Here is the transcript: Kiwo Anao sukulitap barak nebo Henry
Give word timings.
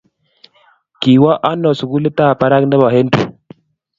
Kiwo 1.01 1.31
Anao 1.49 1.73
sukulitap 1.79 2.37
barak 2.39 2.63
nebo 2.67 2.85
Henry 2.93 3.21